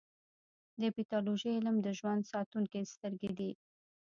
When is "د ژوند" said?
1.81-2.21